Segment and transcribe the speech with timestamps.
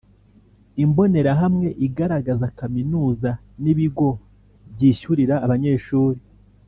[0.83, 3.29] imbonerahamwe igaragaza kaminuza
[3.63, 4.09] n ibigo
[4.73, 6.19] byishyurira abanyeshuri